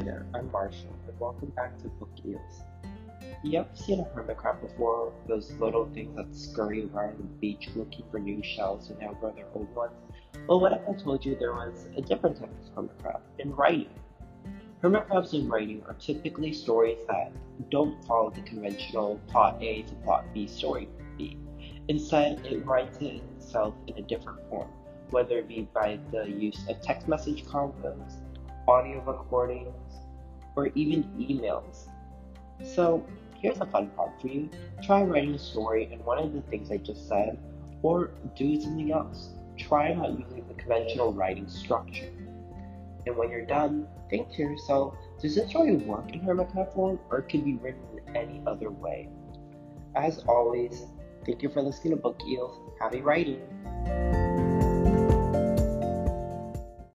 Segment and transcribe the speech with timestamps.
[0.00, 2.62] there, I'm Marshall, and welcome back to Book Eels.
[3.42, 5.12] You ever seen a hermit crab before?
[5.26, 9.46] Those little things that scurry around the beach looking for new shells and outgrow their
[9.54, 9.94] old ones?
[10.48, 13.54] Well, what if I told you there was a different type of hermit crab in
[13.54, 13.88] writing?
[14.82, 17.32] Hermit crabs in writing are typically stories that
[17.70, 21.38] don't follow the conventional plot A to plot B story B.
[21.88, 24.68] Instead, it writes it itself in a different form,
[25.08, 28.20] whether it be by the use of text message combos,
[28.68, 30.00] audio recordings,
[30.56, 31.88] or even emails.
[32.64, 33.06] So,
[33.38, 34.48] here's a fun part for you.
[34.82, 37.38] Try writing a story in one of the things I just said,
[37.82, 39.30] or do something else.
[39.56, 42.10] Try not using the conventional writing structure.
[43.06, 47.22] And when you're done, think to yourself, does this story work in hermit form, or
[47.22, 49.08] could be written in any other way?
[49.94, 50.86] As always,
[51.24, 52.58] thank you for listening to Book Eels.
[52.80, 53.40] Happy writing!